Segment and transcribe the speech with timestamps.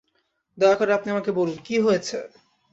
[0.57, 2.17] দয়া করে আপনি আমাকে বলুন, কী হয়েছে।